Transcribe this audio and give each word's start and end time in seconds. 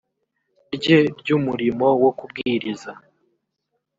rye 0.75 0.99
ry 1.19 1.29
umurimo 1.37 1.87
wo 2.03 2.11
kubwiriza 2.17 2.91